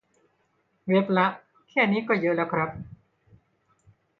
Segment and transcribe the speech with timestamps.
[0.87, 1.27] เว็บละ
[1.69, 2.69] แค่นี้ก็เยอะแล้วครับ